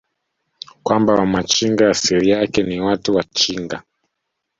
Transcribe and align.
kwamba 0.83 1.11
Wamachinga 1.13 1.89
asili 1.89 2.29
yake 2.29 2.63
ni 2.63 2.79
Watu 2.81 3.15
wa 3.15 3.23
chinga 3.23 3.83